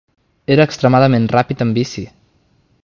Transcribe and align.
Era 0.55 0.65
extremadament 0.69 1.29
ràpid 1.37 1.63
en 1.67 1.77
bici. 1.79 2.09